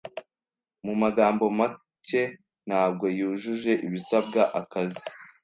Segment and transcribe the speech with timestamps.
[0.85, 2.21] Mu magambo make,
[2.67, 5.05] ntabwo yujuje ibisabwa akazi.